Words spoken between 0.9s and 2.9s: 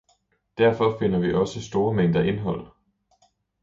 finder vi også store mængder indhold